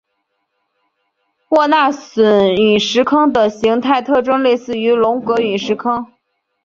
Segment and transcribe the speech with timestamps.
[1.49, 1.91] 沃纳
[2.57, 6.07] 陨石坑的形态特征类似于龙格陨石坑。